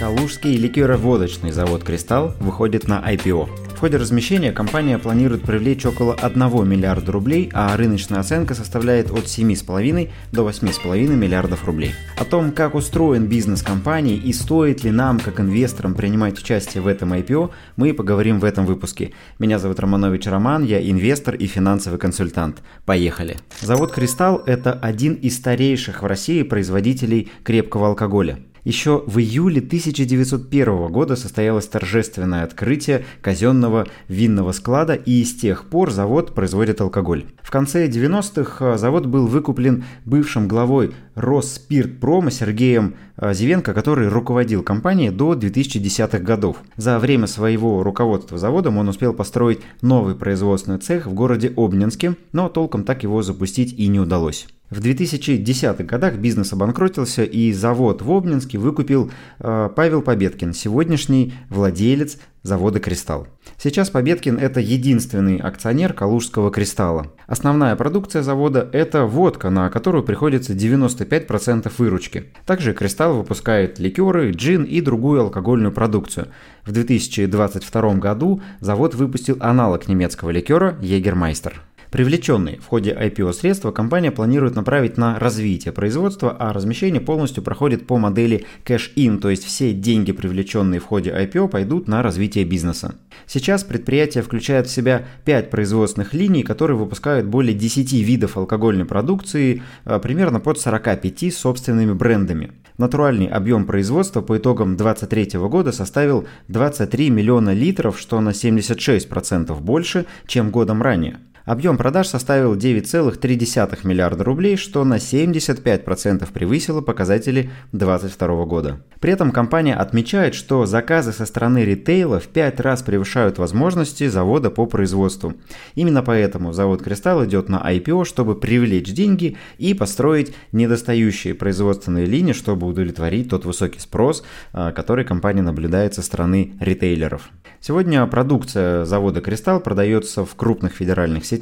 [0.00, 3.74] Калужский ликероводочный завод «Кристалл» выходит на IPO.
[3.76, 9.24] В ходе размещения компания планирует привлечь около 1 миллиарда рублей, а рыночная оценка составляет от
[9.24, 11.92] 7,5 до 8,5 миллиардов рублей.
[12.16, 16.86] О том, как устроен бизнес компании и стоит ли нам, как инвесторам, принимать участие в
[16.86, 19.12] этом IPO, мы поговорим в этом выпуске.
[19.38, 22.62] Меня зовут Романович Роман, я инвестор и финансовый консультант.
[22.86, 23.36] Поехали!
[23.60, 28.38] Завод «Кристалл»– это один из старейших в России производителей крепкого алкоголя.
[28.64, 35.90] Еще в июле 1901 года состоялось торжественное открытие казенного винного склада, и с тех пор
[35.90, 37.24] завод производит алкоголь.
[37.42, 45.10] В конце 90-х завод был выкуплен бывшим главой Росспиртпрома Сергеем э, Зивенко, который руководил компанией
[45.10, 46.58] до 2010-х годов.
[46.76, 52.48] За время своего руководства заводом он успел построить новый производственный цех в городе Обнинске, но
[52.48, 54.46] толком так его запустить и не удалось.
[54.70, 62.18] В 2010-х годах бизнес обанкротился, и завод в Обнинске выкупил э, Павел Победкин, сегодняшний владелец
[62.44, 63.26] завода «Кристалл».
[63.58, 67.08] Сейчас Победкин– это единственный акционер Калужского «Кристалла».
[67.26, 72.26] Основная продукция завода– это водка, на которую приходится 95% выручки.
[72.46, 76.28] Также «Кристалл» выпускает ликеры, джин и другую алкогольную продукцию.
[76.64, 81.60] В 2022 году завод выпустил аналог немецкого ликера «Егермайстер».
[81.90, 87.86] Привлеченные в ходе IPO средства компания планирует направить на развитие производства, а размещение полностью проходит
[87.86, 92.94] по модели cash-in, то есть все деньги, привлеченные в ходе IPO, пойдут на развитие бизнеса.
[93.26, 99.62] Сейчас предприятие включает в себя 5 производственных линий, которые выпускают более 10 видов алкогольной продукции,
[99.84, 102.52] а, примерно под 45 собственными брендами.
[102.78, 110.06] Натуральный объем производства по итогам 2023 года составил 23 миллиона литров, что на 76% больше,
[110.26, 111.18] чем годом ранее.
[111.50, 118.80] Объем продаж составил 9,3 миллиарда рублей, что на 75% превысило показатели 2022 года.
[119.00, 124.50] При этом компания отмечает, что заказы со стороны ритейла в 5 раз превышают возможности завода
[124.50, 125.34] по производству.
[125.74, 132.32] Именно поэтому завод «Кристалл» идет на IPO, чтобы привлечь деньги и построить недостающие производственные линии,
[132.32, 134.22] чтобы удовлетворить тот высокий спрос,
[134.52, 137.30] а, который компания наблюдает со стороны ритейлеров.
[137.60, 141.39] Сегодня продукция завода «Кристалл» продается в крупных федеральных сетях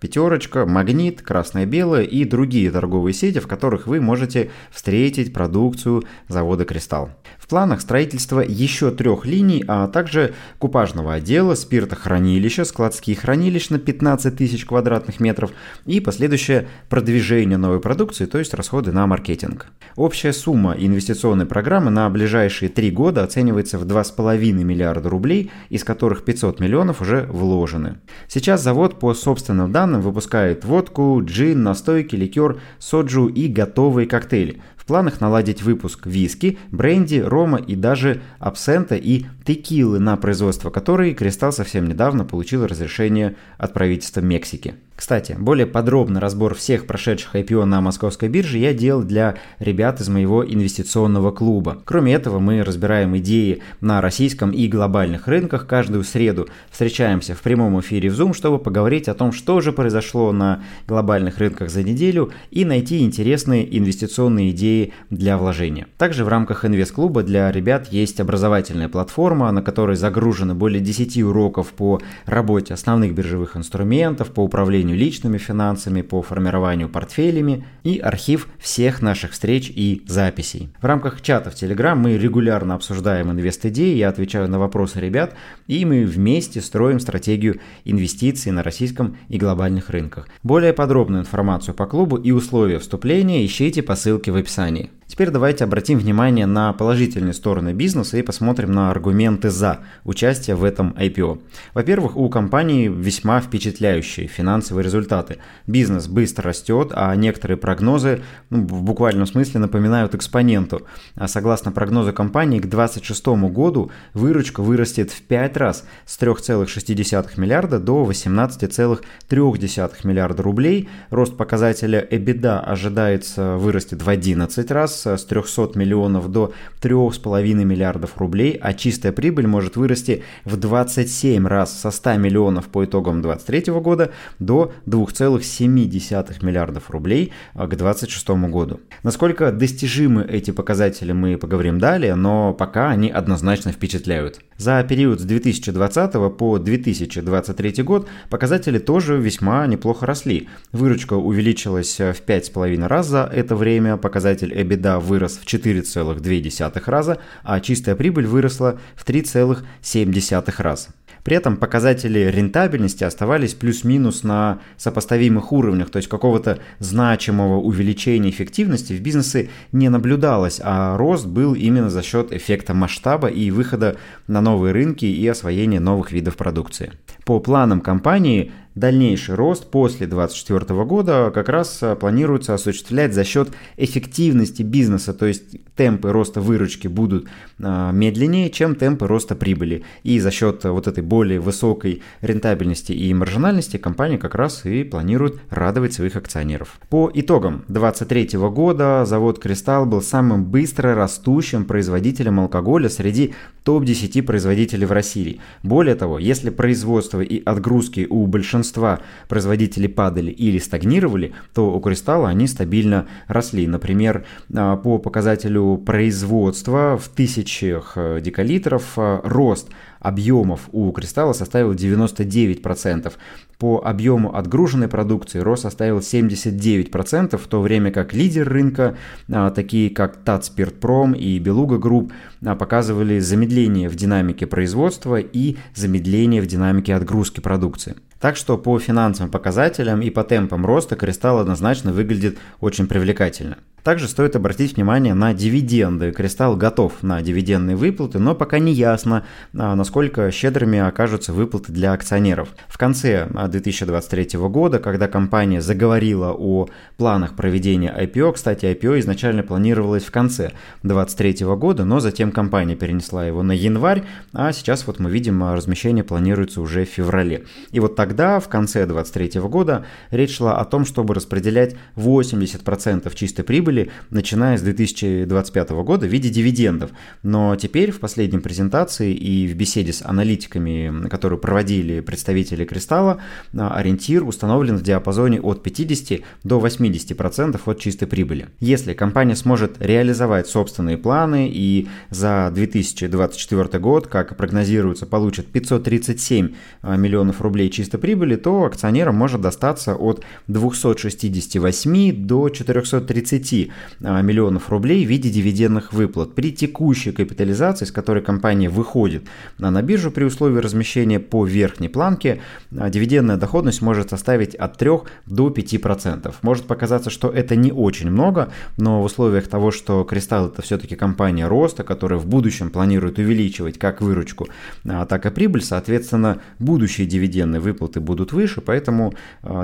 [0.00, 7.10] «Пятерочка», «Магнит», «Красное-белое» и другие торговые сети, в которых вы можете встретить продукцию завода «Кристалл».
[7.50, 14.64] Планах строительство еще трех линий, а также купажного отдела, спиртохранилища, складских хранилищ на 15 тысяч
[14.64, 15.50] квадратных метров
[15.84, 19.66] и последующее продвижение новой продукции, то есть расходы на маркетинг.
[19.96, 26.24] Общая сумма инвестиционной программы на ближайшие три года оценивается в 2,5 миллиарда рублей, из которых
[26.24, 27.96] 500 миллионов уже вложены.
[28.28, 34.62] Сейчас завод по собственным данным выпускает водку, джин, настойки, ликер, соджу и готовые коктейли.
[34.90, 41.52] Планах наладить выпуск виски, бренди, рома и даже абсента и текилы, на производство которой Кристалл
[41.52, 44.74] совсем недавно получил разрешение от правительства Мексики.
[44.96, 50.10] Кстати, более подробный разбор всех прошедших IPO на московской бирже я делал для ребят из
[50.10, 51.78] моего инвестиционного клуба.
[51.86, 55.66] Кроме этого, мы разбираем идеи на российском и глобальных рынках.
[55.66, 60.32] Каждую среду встречаемся в прямом эфире в Zoom, чтобы поговорить о том, что же произошло
[60.32, 65.86] на глобальных рынках за неделю и найти интересные инвестиционные идеи для вложения.
[65.96, 71.68] Также в рамках инвест-клуба для ребят есть образовательная платформа, на которой загружены более 10 уроков
[71.68, 78.48] по работе основных биржевых инструментов, по управлению управлению личными финансами, по формированию портфелями и архив
[78.58, 80.68] всех наших встреч и записей.
[80.80, 85.34] В рамках чата в Telegram мы регулярно обсуждаем инвест-идеи, я отвечаю на вопросы ребят,
[85.68, 90.28] и мы вместе строим стратегию инвестиций на российском и глобальных рынках.
[90.42, 94.90] Более подробную информацию по клубу и условия вступления ищите по ссылке в описании.
[95.10, 100.62] Теперь давайте обратим внимание на положительные стороны бизнеса и посмотрим на аргументы за участие в
[100.62, 101.40] этом IPO.
[101.74, 105.38] Во-первых, у компании весьма впечатляющие финансовые результаты.
[105.66, 110.86] Бизнес быстро растет, а некоторые прогнозы ну, в буквальном смысле напоминают экспоненту.
[111.16, 117.80] А согласно прогнозу компании, к 2026 году выручка вырастет в 5 раз с 3,6 миллиарда
[117.80, 120.88] до 18,3 миллиарда рублей.
[121.10, 128.58] Рост показателя EBITDA ожидается вырастет в 11 раз с 300 миллионов до 3,5 миллиардов рублей,
[128.60, 134.10] а чистая прибыль может вырасти в 27 раз со 100 миллионов по итогам 2023 года
[134.38, 138.80] до 2,7 миллиардов рублей а, к 2026 году.
[139.02, 144.40] Насколько достижимы эти показатели мы поговорим далее, но пока они однозначно впечатляют.
[144.60, 150.50] За период с 2020 по 2023 год показатели тоже весьма неплохо росли.
[150.70, 157.58] Выручка увеличилась в 5,5 раз за это время, показатель EBITDA вырос в 4,2 раза, а
[157.60, 160.88] чистая прибыль выросла в 3,7 раза.
[161.24, 168.92] При этом показатели рентабельности оставались плюс-минус на сопоставимых уровнях, то есть какого-то значимого увеличения эффективности
[168.92, 173.96] в бизнесе не наблюдалось, а рост был именно за счет эффекта масштаба и выхода
[174.26, 176.92] на новые рынки и освоения новых видов продукции.
[177.24, 183.48] По планам компании Дальнейший рост после 2024 года как раз э, планируется осуществлять за счет
[183.76, 187.26] эффективности бизнеса, то есть темпы роста выручки будут
[187.58, 189.82] э, медленнее, чем темпы роста прибыли.
[190.04, 195.40] И за счет вот этой более высокой рентабельности и маржинальности компания как раз и планирует
[195.50, 196.78] радовать своих акционеров.
[196.88, 203.34] По итогам 2023 года завод «Кристалл» был самым быстро растущим производителем алкоголя среди
[203.64, 205.40] топ-10 производителей в России.
[205.64, 211.80] Более того, если производство и отгрузки у большинства большинства производителей падали или стагнировали, то у
[211.80, 213.66] Кристалла они стабильно росли.
[213.66, 214.24] Например,
[214.54, 219.68] а, по показателю производства в тысячах э, декалитров э, рост
[220.00, 223.12] объемов у Кристалла составил 99%.
[223.58, 228.96] По объему отгруженной продукции рост составил 79%, в то время как лидер рынка,
[229.30, 232.12] а, такие как Татспиртпром и Beluga Group,
[232.44, 237.94] а, показывали замедление в динамике производства и замедление в динамике отгрузки продукции.
[238.20, 243.56] Так что по финансовым показателям и по темпам роста Кристалл однозначно выглядит очень привлекательно.
[243.82, 246.12] Также стоит обратить внимание на дивиденды.
[246.12, 249.24] Кристалл готов на дивидендные выплаты, но пока не ясно,
[249.56, 252.50] а, насколько щедрыми окажутся выплаты для акционеров.
[252.68, 259.42] В конце 2023 а, года, когда компания заговорила о планах проведения IPO, кстати, IPO изначально
[259.42, 264.98] планировалось в конце 2023 года, но затем компания перенесла его на январь, а сейчас вот
[264.98, 267.44] мы видим, а, размещение планируется уже в феврале.
[267.72, 273.42] И вот тогда, в конце 2023 года, речь шла о том, чтобы распределять 80% чистой
[273.42, 276.90] прибыли прибыли, начиная с 2025 года в виде дивидендов.
[277.22, 283.20] Но теперь в последней презентации и в беседе с аналитиками, которую проводили представители Кристалла,
[283.56, 288.48] а, ориентир установлен в диапазоне от 50 до 80% от чистой прибыли.
[288.60, 296.96] Если компания сможет реализовать собственные планы и за 2024 год, как прогнозируется, получит 537 а,
[296.96, 303.59] миллионов рублей чистой прибыли, то акционерам может достаться от 268 до 430
[304.02, 306.34] а, миллионов рублей в виде дивидендных выплат.
[306.34, 309.24] При текущей капитализации, с которой компания выходит
[309.58, 312.40] на биржу при условии размещения по верхней планке,
[312.76, 314.90] а, дивидендная доходность может составить от 3
[315.26, 316.34] до 5%.
[316.42, 320.96] Может показаться, что это не очень много, но в условиях того, что Кристалл это все-таки
[320.96, 324.48] компания роста, которая в будущем планирует увеличивать как выручку,
[324.88, 329.14] а, так и прибыль, соответственно, будущие дивидендные выплаты будут выше, поэтому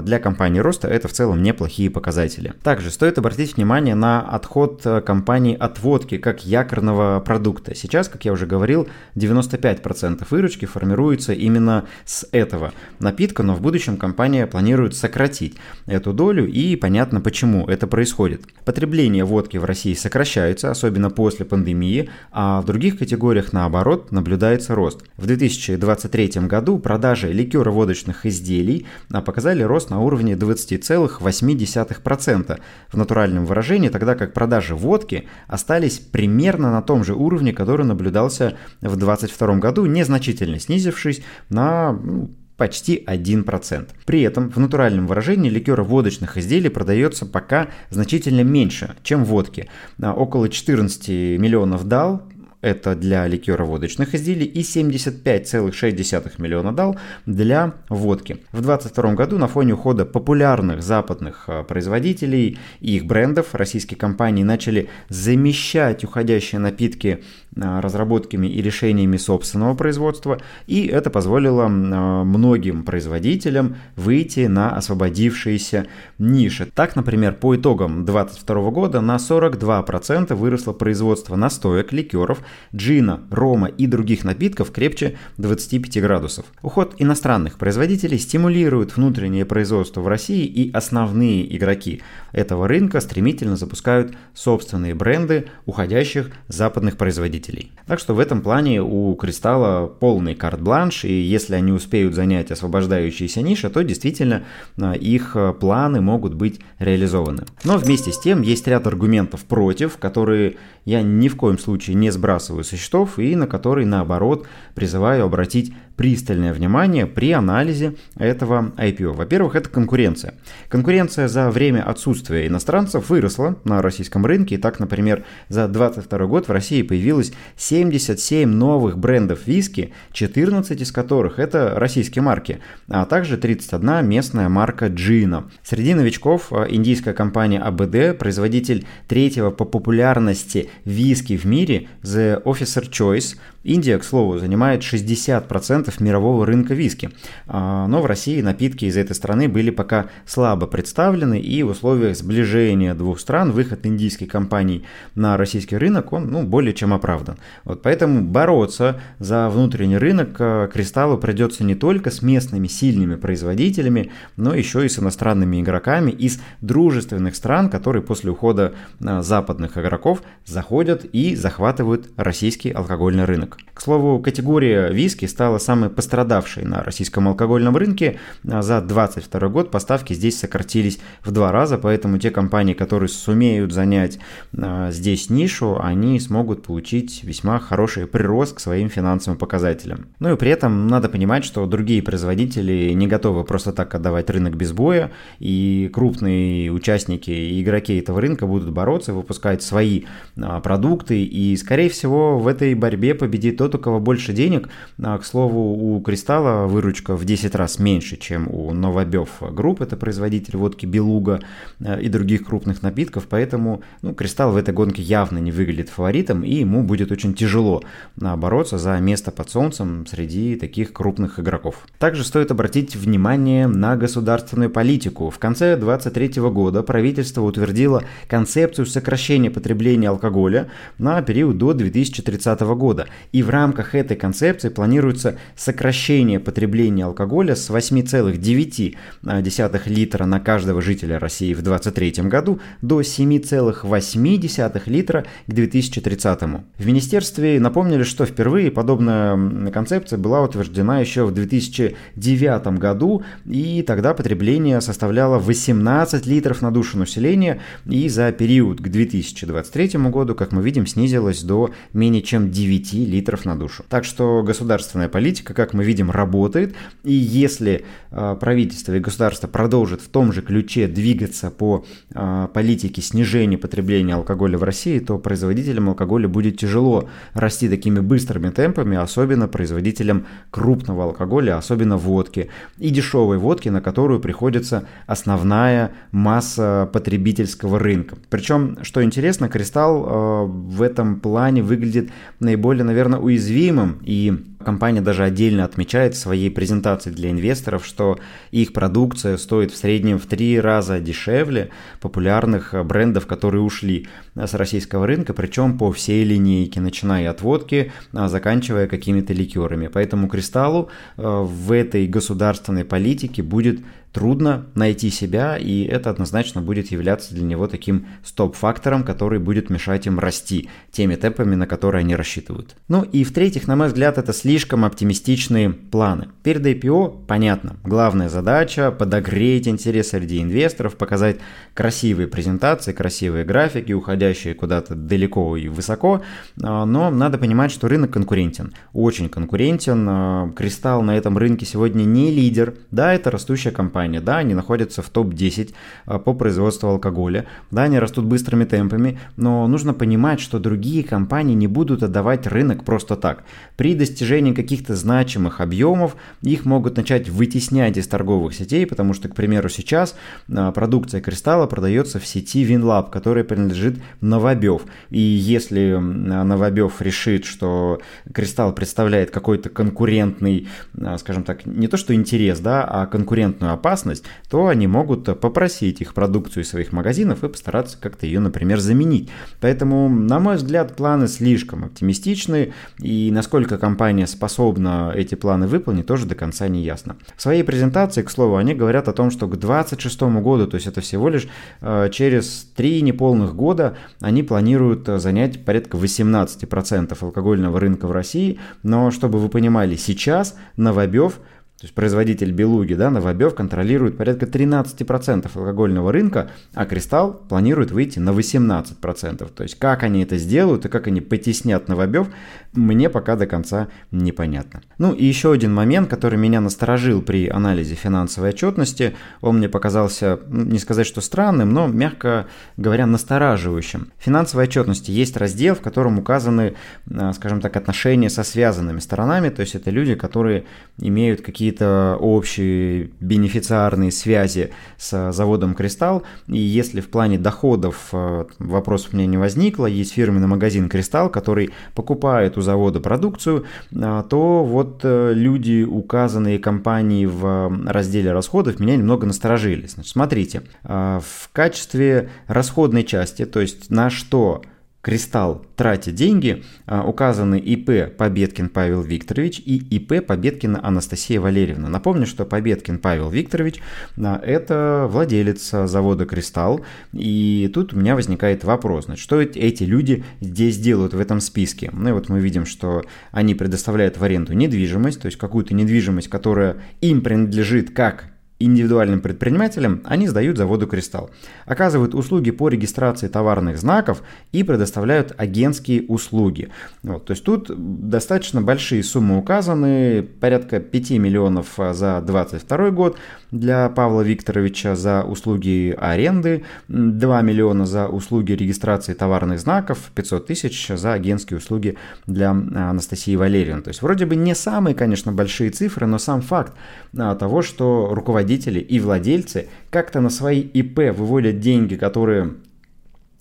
[0.02, 2.52] для компании роста это в целом неплохие показатели.
[2.62, 7.72] Также стоит обратить внимание внимание на отход э, компании от водки как якорного продукта.
[7.74, 13.96] Сейчас, как я уже говорил, 95% выручки формируется именно с этого напитка, но в будущем
[13.96, 15.56] компания планирует сократить
[15.86, 18.42] эту долю и понятно почему это происходит.
[18.64, 25.02] Потребление водки в России сокращается, особенно после пандемии, а в других категориях наоборот наблюдается рост.
[25.16, 32.58] В 2023 году продажи ликеро-водочных изделий а, показали рост на уровне 20,8%.
[32.88, 37.84] В натуральном выражении положении, тогда как продажи водки остались примерно на том же уровне, который
[37.84, 43.88] наблюдался в 2022 году, незначительно снизившись на ну, почти 1%.
[44.06, 49.68] При этом в натуральном выражении ликера водочных изделий продается пока значительно меньше, чем водки.
[50.00, 51.08] Около 14
[51.38, 52.22] миллионов дал
[52.66, 58.38] это для ликероводочных изделий, и 75,6 миллиона дал для водки.
[58.50, 64.42] В 2022 году на фоне ухода популярных западных а, производителей и их брендов российские компании
[64.42, 67.22] начали замещать уходящие напитки
[67.58, 75.86] а, разработками и решениями собственного производства, и это позволило а, многим производителям выйти на освободившиеся
[76.18, 76.66] ниши.
[76.74, 82.40] Так, например, по итогам 2022 года на 42% выросло производство настоек, ликеров,
[82.74, 86.46] джина, рома и других напитков крепче 25 градусов.
[86.62, 94.14] Уход иностранных производителей стимулирует внутреннее производство в России и основные игроки этого рынка стремительно запускают
[94.34, 97.72] собственные бренды уходящих западных производителей.
[97.86, 103.42] Так что в этом плане у Кристалла полный карт-бланш, и если они успеют занять освобождающиеся
[103.42, 104.44] ниши, то действительно
[104.80, 107.44] а, их а, планы могут быть реализованы.
[107.64, 112.10] Но вместе с тем есть ряд аргументов против, которые я ни в коем случае не
[112.10, 118.72] сбрасываю сбрасываю со счетов и на который, наоборот, призываю обратить пристальное внимание при анализе этого
[118.76, 119.12] IPO.
[119.12, 120.34] Во-первых, это конкуренция.
[120.68, 124.56] Конкуренция за время отсутствия иностранцев выросла на российском рынке.
[124.56, 130.92] И так, например, за 2022 год в России появилось 77 новых брендов виски, 14 из
[130.92, 135.50] которых это российские марки, а также 31 местная марка джина.
[135.62, 142.25] Среди новичков а, индийская компания ABD, а производитель третьего по популярности виски в мире The
[142.44, 147.10] Officer Choice, Индия, к слову, занимает 60% мирового рынка виски,
[147.46, 152.16] а, но в России напитки из этой страны были пока слабо представлены, и в условиях
[152.16, 157.38] сближения двух стран выход индийской компании на российский рынок, он ну, более чем оправдан.
[157.64, 164.12] Вот поэтому бороться за внутренний рынок а, Кристаллу придется не только с местными сильными производителями,
[164.36, 170.22] но еще и с иностранными игроками из дружественных стран, которые после ухода а, западных игроков
[170.44, 173.55] заходят и захватывают российский алкогольный рынок.
[173.76, 178.18] К слову, категория виски стала самой пострадавшей на российском алкогольном рынке.
[178.42, 184.18] За 2022 год поставки здесь сократились в два раза, поэтому те компании, которые сумеют занять
[184.56, 190.06] а, здесь нишу, они смогут получить весьма хороший прирост к своим финансовым показателям.
[190.20, 194.56] Ну и при этом надо понимать, что другие производители не готовы просто так отдавать рынок
[194.56, 200.04] без боя, и крупные участники и игроки этого рынка будут бороться, выпускать свои
[200.40, 204.68] а, продукты, и, скорее всего, в этой борьбе победит победит тот, у кого больше денег.
[205.02, 209.96] А, к слову, у Кристалла выручка в 10 раз меньше, чем у Novabev Group, это
[209.96, 211.40] производитель водки Beluga
[211.80, 216.42] а, и других крупных напитков, поэтому ну, Кристалл в этой гонке явно не выглядит фаворитом,
[216.42, 217.82] и ему будет очень тяжело
[218.20, 221.86] а, бороться за место под солнцем среди таких крупных игроков.
[221.98, 225.30] Также стоит обратить внимание на государственную политику.
[225.30, 233.06] В конце 2023 года правительство утвердило концепцию сокращения потребления алкоголя на период до 2030 года.
[233.32, 241.18] И в рамках этой концепции планируется сокращение потребления алкоголя с 8,9 литра на каждого жителя
[241.18, 246.42] России в 2023 году до 7,8 литра к 2030.
[246.78, 254.14] В министерстве напомнили, что впервые подобная концепция была утверждена еще в 2009 году, и тогда
[254.14, 260.62] потребление составляло 18 литров на душу населения, и за период к 2023 году, как мы
[260.62, 263.84] видим, снизилось до менее чем 9 литров литров на душу.
[263.88, 266.74] Так что государственная политика, как мы видим, работает.
[267.02, 273.02] И если э, правительство и государство продолжит в том же ключе двигаться по э, политике
[273.02, 279.48] снижения потребления алкоголя в России, то производителям алкоголя будет тяжело расти такими быстрыми темпами, особенно
[279.48, 288.16] производителям крупного алкоголя, особенно водки и дешевой водки, на которую приходится основная масса потребительского рынка.
[288.28, 294.32] Причем, что интересно, Кристалл э, в этом плане выглядит наиболее, наверное, наверное, уязвимым, и
[294.66, 298.18] компания даже отдельно отмечает в своей презентации для инвесторов, что
[298.50, 301.70] их продукция стоит в среднем в три раза дешевле
[302.00, 308.28] популярных брендов, которые ушли с российского рынка, причем по всей линейке, начиная от водки, а
[308.28, 309.86] заканчивая какими-то ликерами.
[309.86, 313.78] Поэтому Кристаллу э, в этой государственной политике будет
[314.16, 320.06] трудно найти себя, и это однозначно будет являться для него таким стоп-фактором, который будет мешать
[320.06, 322.76] им расти теми темпами, на которые они рассчитывают.
[322.88, 326.28] Ну и в-третьих, на мой взгляд, это слишком оптимистичные планы.
[326.42, 331.36] Перед IPO, понятно, главная задача– подогреть интерес среди инвесторов, показать
[331.76, 336.22] красивые презентации, красивые графики, уходящие куда-то далеко и высоко,
[336.62, 340.06] а, но надо понимать, что рынок конкурентен, очень конкурентен.
[340.08, 345.02] А, Кристалл на этом рынке сегодня не лидер, да, это растущая компания, да, они находятся
[345.02, 345.74] в топ-10
[346.06, 351.54] а, по производству алкоголя, да, они растут быстрыми темпами, но нужно понимать, что другие компании
[351.54, 353.44] не будут отдавать рынок просто так.
[353.76, 359.34] При достижении каких-то значимых объемов их могут начать вытеснять из торговых сетей, потому что, к
[359.34, 360.16] примеру, сейчас
[360.46, 364.82] продукция Кристалла продается в сети WinLab, которая принадлежит Новобев.
[365.10, 368.00] И если Новобев решит, что
[368.32, 370.68] Кристалл представляет какой-то конкурентный,
[371.00, 376.00] а, скажем так, не то что интерес, да, а конкурентную опасность, то они могут попросить
[376.00, 379.30] их продукцию из своих магазинов и постараться как-то ее, например, заменить.
[379.60, 386.26] Поэтому, на мой взгляд, планы слишком оптимистичны, и насколько компания способна эти планы выполнить, тоже
[386.26, 387.16] до конца не ясно.
[387.36, 390.86] В своей презентации, к слову, они говорят о том, что к 2026 году, то есть
[390.86, 391.48] это всего лишь
[391.80, 399.38] через 3 неполных года, они планируют занять порядка 18% алкогольного рынка в России, но чтобы
[399.38, 401.40] вы понимали, сейчас Новобев–
[401.78, 408.18] То есть производитель Белуги, да, Новобев контролирует порядка 13% алкогольного рынка, а Кристалл планирует выйти
[408.18, 409.50] на 18%.
[409.54, 412.28] То есть как они это сделают и как они потеснят Новобев,
[412.76, 414.82] мне пока до конца непонятно.
[414.98, 420.38] Ну и еще один момент, который меня насторожил при анализе финансовой отчетности, он мне показался,
[420.48, 424.12] ну, не сказать, что странным, но, мягко говоря, настораживающим.
[424.18, 426.74] В финансовой отчетности есть раздел, в котором указаны,
[427.10, 430.64] а, скажем так, отношения со связанными сторонами, то есть это люди, которые
[430.98, 439.10] имеют какие-то общие бенефициарные связи с заводом «Кристалл», и если в плане доходов а, вопросов
[439.12, 444.64] у меня не возникло, есть фирменный магазин «Кристалл», который покупает у завода продукцию, а, то
[444.64, 449.92] вот э, люди, указанные компании в разделе расходов, меня немного насторожились.
[449.92, 454.62] Значит, смотрите, а, в качестве расходной части, то есть на что
[455.06, 461.88] Кристалл тратит деньги, а, указаны ИП Победкин Павел Викторович и ИП Победкина Анастасия Валерьевна.
[461.88, 463.80] Напомню, что Победкин Павел Викторович
[464.18, 466.80] а,– это владелец завода «Кристалл»,
[467.12, 471.88] и тут у меня возникает вопрос, значит, что эти люди здесь делают в этом списке?
[471.92, 476.26] Ну и вот мы видим, что они предоставляют в аренду недвижимость, то есть какую-то недвижимость,
[476.26, 478.24] которая им принадлежит как
[478.58, 481.30] индивидуальным предпринимателям, они сдают заводу «Кристалл».
[481.66, 484.22] Оказывают услуги по регистрации товарных знаков
[484.52, 486.70] и предоставляют агентские услуги.
[487.02, 487.70] Вот, то есть тут
[488.08, 493.18] достаточно большие суммы указаны, порядка 5 миллионов за 2022 год
[493.50, 500.88] для Павла Викторовича за услуги аренды, 2 миллиона за услуги регистрации товарных знаков, 500 тысяч
[500.88, 501.96] за агентские услуги
[502.26, 503.82] для Анастасии Валерьевны.
[503.82, 506.72] То есть вроде бы не самые, конечно, большие цифры, но сам факт
[507.16, 512.54] а, того, что руководитель руководители и владельцы как-то на свои ИП выводят деньги, которые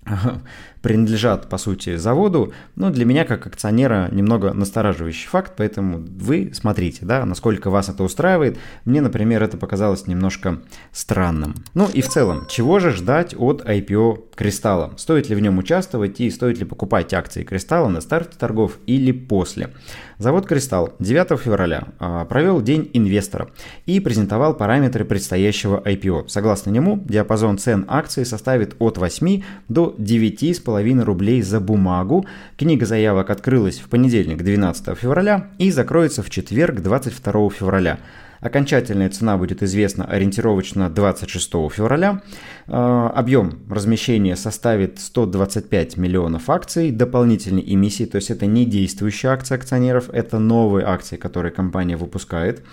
[0.85, 7.07] принадлежат, по сути, заводу, но для меня, как акционера, немного настораживающий факт, поэтому вы смотрите,
[7.07, 8.59] да, насколько вас это устраивает.
[8.85, 10.59] Мне, например, это показалось немножко
[10.91, 11.55] странным.
[11.73, 14.93] Ну и в целом, чего же ждать от IPO Кристалла?
[14.97, 19.11] Стоит ли в нем участвовать и стоит ли покупать акции Кристалла на старте торгов или
[19.11, 19.71] после?
[20.17, 23.49] Завод «Кристалл» 9 февраля а, провел День инвестора
[23.85, 26.29] и презентовал параметры предстоящего IPO.
[26.29, 32.25] Согласно нему, диапазон цен акций составит от 8 до 9,5 рублей за бумагу.
[32.57, 37.99] Книга заявок открылась в понедельник 12 февраля и закроется в четверг 22 февраля.
[38.41, 42.21] Окончательная цена будет известна ориентировочно 26 февраля.
[42.67, 49.57] А, объем размещения составит 125 миллионов акций дополнительной эмиссии, то есть это не действующая акция
[49.57, 52.63] акционеров, это новые акции, которые компания выпускает.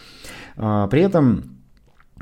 [0.56, 1.61] А, при этом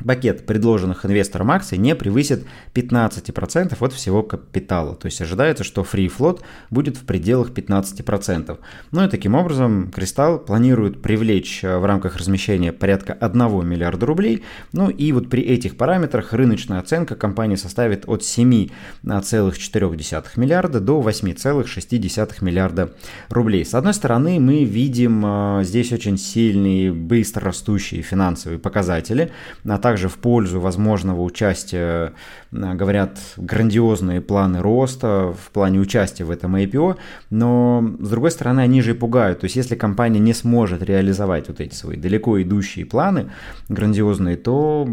[0.05, 4.95] пакет предложенных инвесторам акций не превысит 15% от всего капитала.
[4.95, 8.57] То есть ожидается, что free float будет в пределах 15%.
[8.91, 14.43] Ну и таким образом Кристалл планирует привлечь э, в рамках размещения порядка 1 миллиарда рублей.
[14.73, 22.37] Ну и вот при этих параметрах рыночная оценка компании составит от 7,4 миллиарда до 8,6
[22.41, 22.93] миллиарда
[23.29, 23.65] рублей.
[23.65, 29.31] С одной стороны, мы видим э, здесь очень сильные, быстро растущие финансовые показатели,
[29.65, 32.13] а также также в пользу возможного участия
[32.51, 36.95] говорят грандиозные планы роста в плане участия в этом IPO,
[37.29, 39.41] но с другой стороны они же и пугают.
[39.41, 43.31] То есть если компания не сможет реализовать вот эти свои далеко идущие планы
[43.67, 44.87] грандиозные, то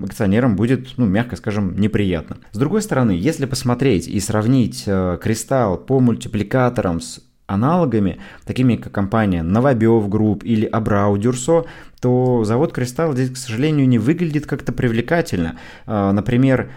[0.00, 2.36] акционерам будет, ну, мягко скажем, неприятно.
[2.52, 8.92] С другой стороны, если посмотреть и сравнить э, Кристалл по мультипликаторам с аналогами, такими как
[8.92, 11.64] компания Novabev Group или Абрау Дюрсо,
[12.00, 15.58] то завод Кристалл здесь, к сожалению, не выглядит как-то привлекательно.
[15.86, 16.70] А, например,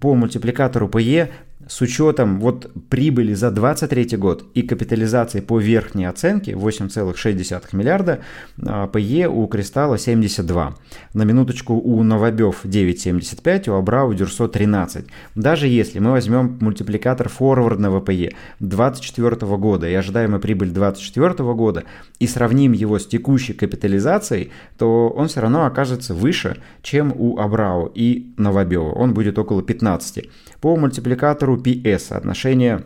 [0.00, 1.30] по мультипликатору PE
[1.72, 8.20] с учетом вот прибыли за 2023 год и капитализации по верхней оценке 8,6 миллиарда,
[8.62, 8.90] а,
[9.30, 10.74] у Кристалла 72.
[11.14, 15.06] На минуточку у Новобев 9,75, у Абрау Дюрсо 13.
[15.34, 21.84] Даже если мы возьмем мультипликатор форвардного PE 2024 года и ожидаемая прибыль 2024 года
[22.18, 27.90] и сравним его с текущей капитализацией, то он все равно окажется выше, чем у Абрау
[27.94, 28.92] и Новобева.
[28.92, 30.28] Он будет около 15.
[30.62, 32.84] По мультипликатору PS отношение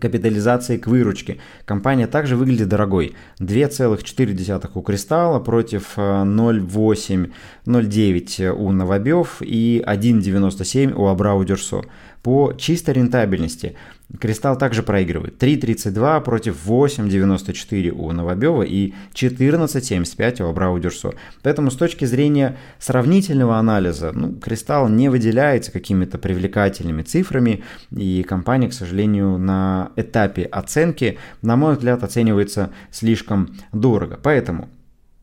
[0.00, 1.36] капитализации к выручке.
[1.66, 3.14] Компания также выглядит дорогой.
[3.38, 7.26] 2,4 у Кристалла против 0,8,
[7.66, 11.82] э, 0,9 у Новобев и 1,97 у Абрау Дюрсо.
[12.22, 13.76] По чистой рентабельности
[14.20, 15.42] Кристалл также проигрывает.
[15.42, 21.14] 3.32 против 8.94 у Новобева и 14.75 у Абрау Дюрсо.
[21.42, 28.68] Поэтому с точки зрения сравнительного анализа, ну, Кристалл не выделяется какими-то привлекательными цифрами, и компания,
[28.68, 34.18] к сожалению, на этапе оценки, на мой взгляд, оценивается слишком дорого.
[34.22, 34.68] Поэтому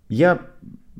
[0.10, 0.42] я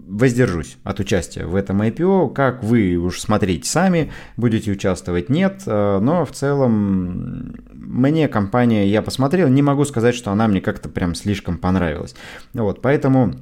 [0.08, 2.34] воздержусь от участия в этом IPO.
[2.34, 5.64] Как вы уж смотрите сами, будете участвовать, нет.
[5.66, 10.90] Э, но в целом мне компания, я посмотрел, не могу сказать, что она мне как-то
[10.90, 12.16] прям слишком понравилась.
[12.54, 13.36] Вот, поэтому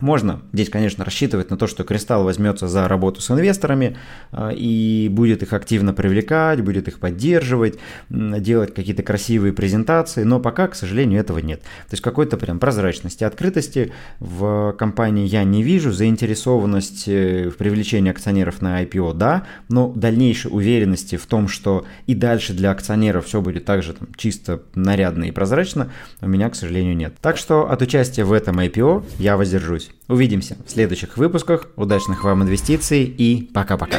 [0.00, 3.96] можно здесь, конечно, рассчитывать на то, что Кристалл возьмется за работу с инвесторами
[4.32, 7.78] э, и будет их активно привлекать, будет их поддерживать,
[8.10, 11.60] делать какие-то красивые презентации, но пока, к сожалению, этого нет.
[11.60, 18.10] То есть какой-то прям прозрачности, открытости в компании я не вижу, заинтересованность э, в привлечении
[18.10, 23.40] акционеров на IPO, да, но дальнейшей уверенности в том, что и дальше для акционеров все
[23.40, 27.14] будет также там, чисто нарядно и прозрачно, у меня, к сожалению, нет.
[27.20, 29.85] Так что от участия в этом IPO я воздержусь.
[30.08, 31.68] Увидимся в следующих выпусках.
[31.76, 33.98] Удачных вам инвестиций и пока-пока.